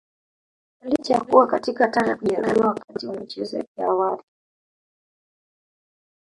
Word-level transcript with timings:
Licha 0.81 1.13
ya 1.13 1.21
kuwa 1.21 1.47
katika 1.47 1.83
hatari 1.83 2.09
ya 2.09 2.15
kujeruhiwa 2.15 2.67
wakati 2.67 3.07
wa 3.07 3.15
michezo 3.19 3.57
yake 3.57 3.69
ya 3.81 3.87
awali 3.87 4.23